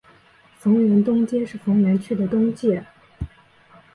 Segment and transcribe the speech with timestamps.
[0.57, 2.83] 逢源东街是逢源区的东界。